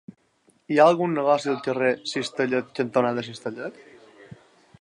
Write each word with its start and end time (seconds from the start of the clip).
Hi 0.71 0.77
ha 0.83 0.87
algun 0.91 1.13
negoci 1.17 1.51
al 1.53 1.59
carrer 1.69 1.91
Cistellet 2.13 2.75
cantonada 2.81 3.29
Cistellet? 3.29 3.83